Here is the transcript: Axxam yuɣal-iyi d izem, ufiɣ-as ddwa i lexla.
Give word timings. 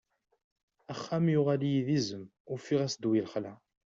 Axxam 0.91 1.25
yuɣal-iyi 1.33 1.81
d 1.87 1.89
izem, 1.97 2.25
ufiɣ-as 2.53 2.93
ddwa 2.95 3.13
i 3.17 3.21
lexla. 3.25 3.53